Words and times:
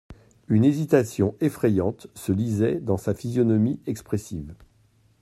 Une 0.47 0.65
hésitation 0.65 1.35
effrayante 1.41 2.07
se 2.15 2.31
lisait 2.31 2.81
sur 2.83 2.99
sa 2.99 3.13
physionomie 3.13 3.79
expressive. 3.85 4.55